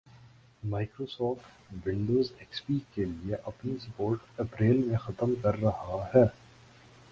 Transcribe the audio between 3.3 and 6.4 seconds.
اپنی support April میں ختم کررہا ہے